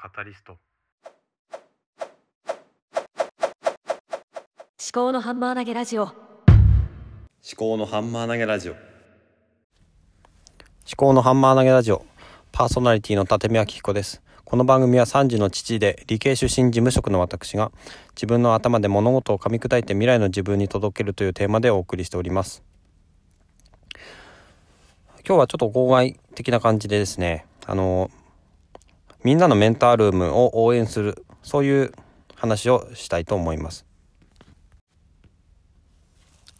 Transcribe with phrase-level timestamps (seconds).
[0.00, 0.52] カタリスト。
[0.52, 0.60] 思
[4.92, 6.04] 考のハンマー投げラジオ。
[6.04, 6.12] 思
[7.56, 8.74] 考のハンマー投げラジオ。
[8.74, 8.80] 思
[10.96, 12.06] 考のハンマー投げラジオ。
[12.52, 14.22] パーソナリティの立見明彦です。
[14.44, 17.72] この番組は3児の父で理系出身事務職の私が
[18.14, 22.62] 自分の頭で物事を噛み砕いて未来の自分に届けるというテーマでお送りしております。
[25.26, 28.12] 今日はちょっと号外的な感じでですねあの
[29.28, 31.92] みんなのメンタールームを応援するそういう
[32.34, 33.84] 話をしたいと思います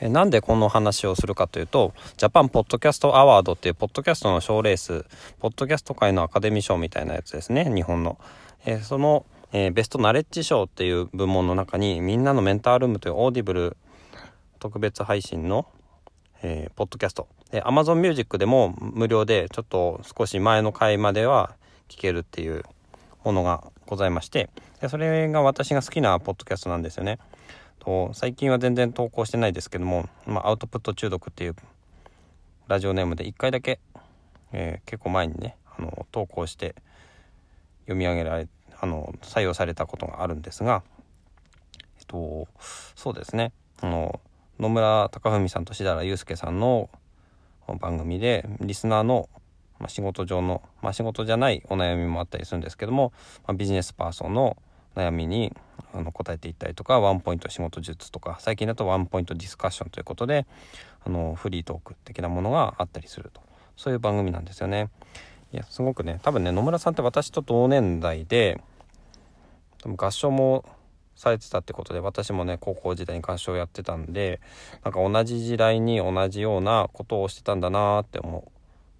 [0.00, 5.04] えなんでこの話をするかというと、ジャパンポッドキャストアワードっていうポッドキャストの賞レース、
[5.40, 8.16] ポッドキャスト界のアカデミー賞みたいなやつですね、日本の。
[8.64, 13.76] えその、えベストナレッジ賞っていう部門の中に、みんなのメンタールームというオーディブル
[14.60, 15.66] 特別配信の、
[16.42, 17.26] えー、ポッドキャスト。
[17.50, 21.56] で、Amazon Music でも無料で、ちょっと少し前の回までは
[21.92, 22.62] 聞けるっていう
[23.24, 24.48] ものがございまして、
[24.80, 27.18] でそれが私が好きなポッドキャストなんですよね。
[27.78, 31.56] と最近は全然投稿してないですけども、まあ、アウトプット中毒っていう
[32.68, 33.80] ラジオネームで1回だけ、
[34.52, 36.76] えー、結構前にねあの投稿して
[37.82, 38.48] 読み上げられ
[38.80, 40.84] あの採用されたことがあるんですが、
[41.98, 42.46] えっと、
[42.94, 44.20] そうですねあの
[44.60, 46.88] 野村貴文さんと志田祐介さんの
[47.80, 49.28] 番組でリスナーの、
[49.82, 53.12] まあ、仕事上の、まあ、仕事じゃないお悩みもあったりするんですけども、
[53.48, 54.56] まあ、ビジネスパーソンの
[54.94, 55.52] 悩みに
[55.92, 60.46] あの答えていったりとかワンポイント仕事術とか最近だとワンポイントディスカッションということで
[61.04, 63.40] あのフリートーク的なものがあったりすると
[63.76, 64.88] そういう番組なんですよね。
[65.52, 68.62] いやすごくね多分ね野村さんって私と同年代で
[69.82, 70.64] 多分合唱も
[71.16, 74.40] されてたってことで私もね高校時代に合唱やってたんで
[74.84, 78.51] なんか同じ時代に同じようなことをしてたんだなって思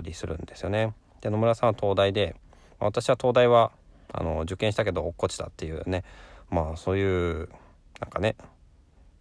[0.00, 0.92] ったりするんですよね。
[1.20, 2.34] で野村さんは東大で
[2.80, 3.70] 私は東大は
[4.12, 6.04] あの受験したけど落っこちたっていうね
[6.50, 7.48] まあそういう
[8.00, 8.36] なんかね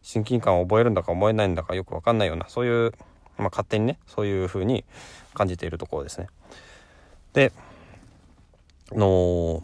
[0.02, 2.92] 親近感を覚えるんだか覚えないんだかよく分かんないようなそういう、
[3.38, 4.84] まあ、勝手にねそういう風に
[5.34, 6.28] 感じているところですね。
[7.34, 7.52] で
[8.92, 9.64] の、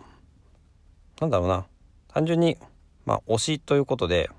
[1.19, 1.65] なんだろうな
[2.07, 2.57] 単純に
[3.05, 4.29] まあ推しということで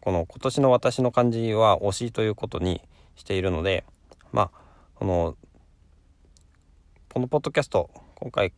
[0.00, 2.80] この今年の私の漢字は推しということに
[3.16, 3.84] しているので
[4.32, 4.50] まあ
[4.94, 5.36] この
[7.12, 8.52] このポッドキャスト今回、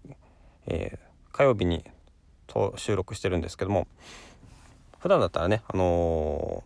[0.66, 1.84] えー火曜日に
[2.46, 3.86] と収録してるんですけども
[4.98, 6.62] 普段だったらねあの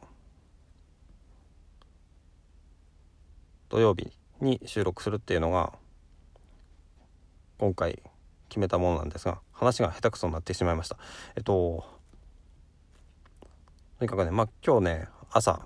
[3.69, 5.73] ー、土曜日に収録するっていうのが
[7.59, 8.03] 今回
[8.49, 10.97] 決めたものなんですが話が下手くそになってしまいました。
[11.37, 11.85] えっと
[13.99, 15.61] とにかくねまあ今日ね朝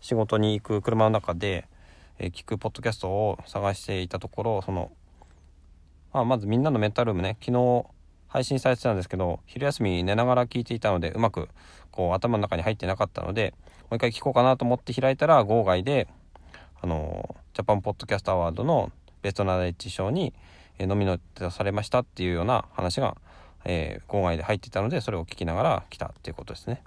[0.00, 1.68] 仕事に行く車の中で、
[2.18, 4.90] えー、聞くポッドキャストを探していたところその、
[6.14, 7.84] まあ、まずみんなのメンタルームね昨日
[8.28, 11.48] 配信されてたんですけど昼休み寝ながら聞いていたのでうまく
[11.90, 13.52] こう頭の中に入ってなかったので
[13.82, 16.06] もう一回聞こうかなと思って開いたら号外で
[16.80, 18.92] あのジャパンポッドキャストアワードの
[19.22, 20.32] ベストナレッジ賞に
[20.78, 23.16] ノミネートされましたっていうような話が、
[23.64, 26.82] えー、号外で入っていたのでそれを聞きながら来たっていうことですね。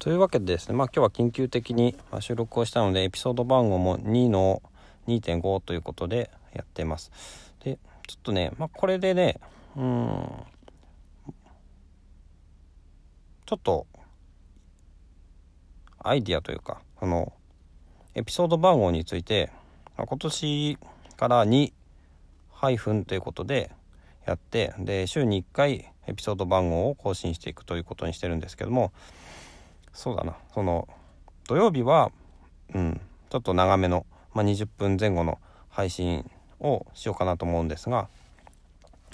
[0.00, 4.62] というわけでですね、まあ、今日は緊急的に収録をしたのでエピソード番号も2の
[5.06, 7.10] 2.5ということでやってます。
[7.62, 9.40] でちょっとね、まあ、これでね、
[9.76, 10.28] うん、
[13.46, 13.86] ちょっと、
[15.98, 17.32] アイディアというか、あの、
[18.14, 19.50] エピソード番号について、
[19.96, 20.78] 今年
[21.16, 21.72] から2
[22.50, 23.70] ハイフンということで
[24.24, 28.92] やって、で、週に1回エピソード番号を更新していくということにしてるんですけども、
[29.92, 30.88] そうだな、その、
[31.46, 32.10] 土曜日は、
[32.74, 33.00] うん、
[33.30, 35.38] ちょっと長めの、まあ、20分前後の
[35.70, 36.30] 配信
[36.60, 38.08] をしようかなと思うんですが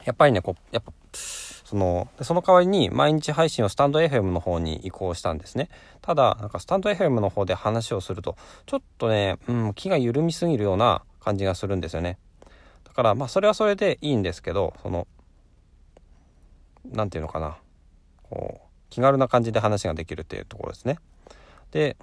[0.05, 5.69] やっぱりねこやっぱそのその代わりに毎日配信をスタンド FM の方に移行したんですね。
[6.03, 12.19] ただなんかスタンド FM の方で話をするとちょっとね、うん、気が緩みすぎるような感じがするんですよね。
[12.85, 15.07] だからまあそれはそれでいいんですけどその
[16.85, 17.57] 何て言うのかな。
[18.29, 20.99] こう気軽な感じで話ができるっていうところですね。
[21.71, 21.97] で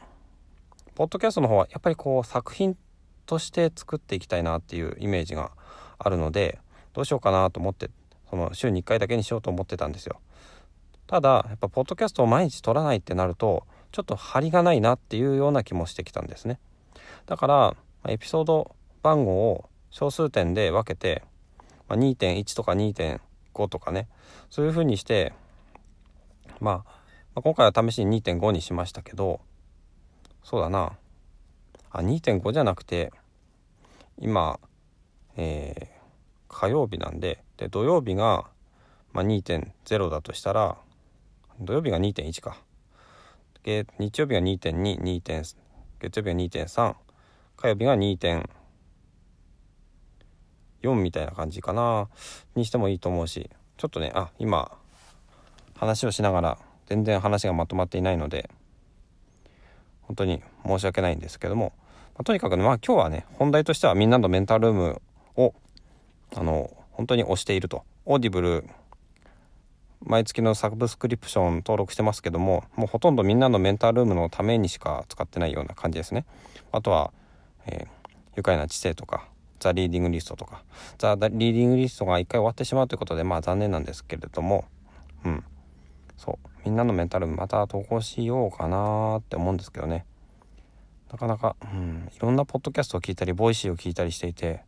[0.95, 2.75] ポッドキャストの方はやっぱりこう作品
[3.29, 5.51] として作っていきたいなっていうイメージが
[5.99, 6.57] あるので
[6.93, 7.91] どうしようかなと思って
[8.27, 10.19] その週に1回だけにしようと思ってたんですよ。
[11.05, 16.59] ただやっぱポッドキャストを毎日撮らないってなるとちょっと張りがないなっていうような気もしてきたんですね。
[17.27, 17.75] だから
[18.07, 21.23] エピソード番号を小数点で分けて、
[21.87, 24.07] ま、2.1とか2.5とかね
[24.49, 25.33] そういう風にして、
[26.59, 26.83] まあ、ま
[27.35, 29.39] あ、今回は試しに2.5にしましたけど
[30.43, 30.93] そうだな。
[31.91, 33.11] あ2.5じゃなくて
[34.19, 34.59] 今、
[35.37, 35.89] えー、
[36.47, 38.45] 火曜日なんでで土曜日が、
[39.13, 40.77] まあ、2.0だとしたら
[41.59, 42.57] 土曜日が2.1か
[43.63, 45.55] で日曜日が2.2 2.
[45.99, 46.35] 月曜日が
[46.65, 46.95] 2.3
[47.57, 52.07] 火曜日が2.4みたいな感じかな
[52.55, 54.71] にしてもいいと思うしちょっとねあ今
[55.75, 56.57] 話をしながら
[56.87, 58.49] 全然話がまとまっていないので
[60.09, 61.71] 本当に申し訳ないんですけども、
[62.19, 65.01] まあ、とにかくねまあ今日はね本題としてはみんなのメンタールーム
[65.37, 65.53] を
[66.35, 67.85] あの本当に推していると。
[68.05, 68.65] オーディブル
[70.01, 76.25] 毎月のサブスクリプション登録してますけどももうほとんどみんなのメンタールームのためにしか使ってないような感じですね。
[76.73, 77.13] あとは、
[77.67, 77.87] えー、
[78.35, 79.29] 愉快な知性とか
[79.61, 80.63] ザ・リーディングリストとか。
[80.97, 84.65] ザ・リーディングリストが一回終わってしまうということでまあ残念なんですけれども
[85.23, 85.43] うん。
[86.17, 86.49] そう。
[86.65, 90.05] みんなのメンタルまた投稿しようかなって思うんですけどね。
[91.11, 94.61] なかなか、うん、いろんなポッドキャストを聞いたりボイシーを聞いたりしていて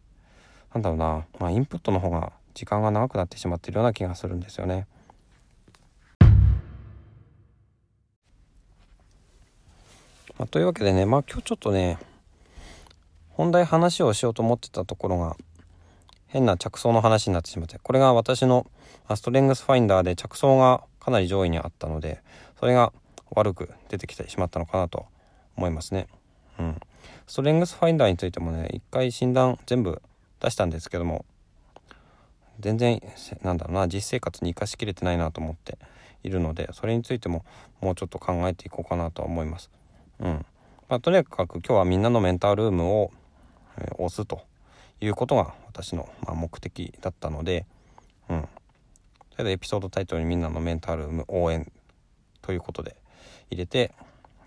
[0.73, 4.88] なんだろうな、まあ、インプットの方が時間が長くなってしまっているような気がするんですよね。
[10.38, 11.97] まあ、というわけでね、まあ今日ちょっとね、
[13.29, 15.35] 本題話をしようと思ってたところが、
[16.27, 18.65] 変な着想の話になってしまって、これが私の
[19.13, 22.21] ストレングスファインダーで着想がかなり上位にあったので、
[22.59, 22.93] それが
[23.31, 25.05] 悪く出てきてしまったのかなと
[25.57, 26.07] 思いますね。
[26.59, 26.80] うん。
[27.27, 30.01] ストレングスファインダーについてもね、一回診断全部
[30.39, 31.25] 出したんですけども、
[32.59, 33.01] 全然、
[33.42, 35.77] なんだろうな、実生活に生かしきれてないなと思って
[36.24, 37.45] いるので、それについても
[37.80, 39.71] もうちょっと考えていこうかなと思います。
[40.19, 40.45] うん
[40.92, 43.12] まあ、とにかく今日はみんなのメンタルルームを、
[43.77, 44.42] えー、押すと
[45.00, 47.65] いうことが私の、まあ、目的だったので、
[48.30, 48.48] うん、
[49.31, 51.71] それでエピソードタイトルにみんなのメンタルルーム応援
[52.42, 52.98] ということで
[53.50, 53.94] 入れて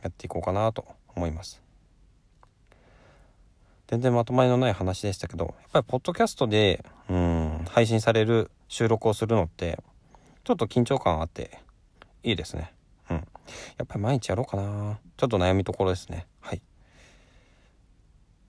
[0.02, 0.84] やっていこうかなと
[1.16, 1.63] 思います。
[3.86, 9.78] 全然まとまりのない話でしたけどやっぱりポッドキャストでうん配信される収録をするのって
[10.42, 11.58] ちょっと緊張感あって
[12.22, 12.72] いいですね。
[13.10, 13.16] うん。
[13.16, 13.22] や
[13.84, 14.98] っぱり毎日やろうかな。
[15.16, 16.26] ちょっと悩みところですね。
[16.40, 16.62] はい。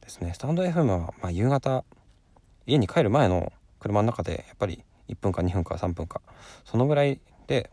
[0.01, 0.33] ですね。
[0.33, 1.83] スタンド FM は、まあ、夕方、
[2.65, 6.21] 家に帰る前の車の中で、やっぱり1分か2分か3分か、
[6.63, 7.69] そのぐらいで、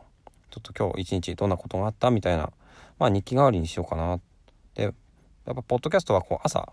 [0.50, 2.10] ちょっと今日一日どんなことがあった？
[2.10, 2.52] みたいな、
[2.98, 4.18] まあ日記代わりにしようかな。
[4.74, 4.94] で、やっ
[5.44, 6.72] ぱポッドキャストはこう朝、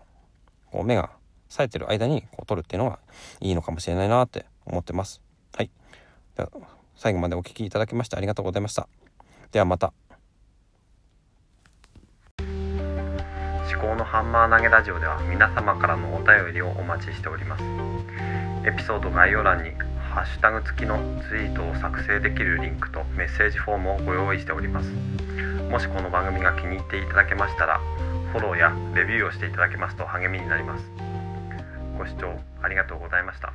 [0.70, 1.10] こう目が
[1.48, 2.98] 冴えてる間にこう撮るっていうのが
[3.40, 5.20] いいのかもしれないなって思ってます。
[5.56, 5.70] はい。
[6.36, 6.50] では
[6.96, 8.88] 最後までお聴きいただきましてありがとうございました。
[9.50, 9.92] ではまた。
[13.72, 17.64] 思考のハンマー投げラジオでは皆様からのお便りをお待ちしております
[18.66, 19.70] エピソード概要欄に
[20.10, 20.98] ハッシュタグ付きの
[21.30, 24.90] ツイートを作成できるリンクとメッセージフォームをご用意しております
[25.70, 27.80] もしこの番組が気に入っていただけましたら
[28.30, 30.84] フォローやレビューをしていただけますと励みになります。
[31.98, 33.52] ご視聴ありがとうございました。